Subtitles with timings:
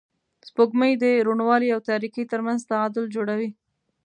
[0.47, 3.49] سپوږمۍ د روڼوالي او تاریکۍ تر منځ تعادل جوړوي